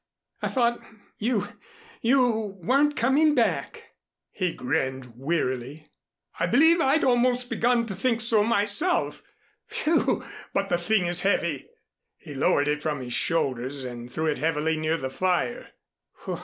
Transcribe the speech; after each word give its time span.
I 0.41 0.47
thought 0.47 0.81
you 1.19 1.45
you 2.01 2.57
weren't 2.59 2.95
coming 2.97 3.35
back." 3.35 3.91
He 4.31 4.51
grinned 4.51 5.13
wearily. 5.15 5.91
"I 6.39 6.47
believe 6.47 6.81
I'd 6.81 7.03
almost 7.03 7.51
begun 7.51 7.85
to 7.85 7.93
think 7.93 8.19
so 8.19 8.43
myself. 8.43 9.21
Phew! 9.67 10.25
But 10.55 10.69
the 10.69 10.79
thing 10.79 11.05
is 11.05 11.21
heavy!" 11.21 11.67
He 12.17 12.33
lowered 12.33 12.67
it 12.67 12.81
from 12.81 12.99
his 12.99 13.13
shoulders 13.13 13.83
and 13.83 14.11
threw 14.11 14.25
it 14.25 14.39
heavily 14.39 14.75
near 14.75 14.97
the 14.97 15.11
fire. 15.11 15.67